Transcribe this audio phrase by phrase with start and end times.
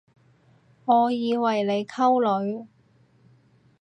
[0.85, 2.67] 我以為你溝女